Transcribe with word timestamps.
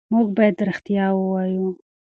موږ 0.13 0.27
باید 0.37 0.57
رښتیا 0.69 1.05
ووایو. 1.13 1.67